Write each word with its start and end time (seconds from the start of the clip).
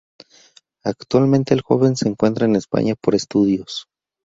Actualmente 0.83 1.53
el 1.53 1.61
joven 1.61 1.95
se 1.95 2.09
encuentra 2.09 2.45
en 2.47 2.55
España 2.55 2.95
por 2.99 3.13
estudios. 3.13 3.85